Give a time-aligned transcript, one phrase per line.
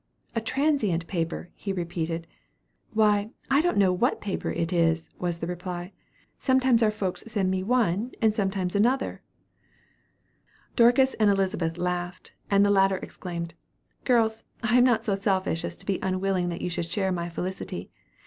[0.33, 2.25] 'A transient paper,' he repeated.
[2.91, 5.91] 'Why, I don't know what paper it is,' was the reply;
[6.39, 9.21] 'sometimes our folks send me one, and sometimes another.'"
[10.75, 13.53] Dorcas and Elizabeth laughed, and the latter exclaimed,
[14.03, 17.29] "Girls, I am not so selfish as to be unwilling that you should share my
[17.29, 17.91] felicity.